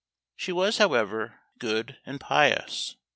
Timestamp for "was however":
0.51-1.35